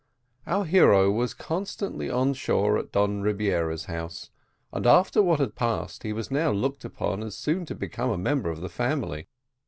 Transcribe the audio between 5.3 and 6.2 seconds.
had passed, he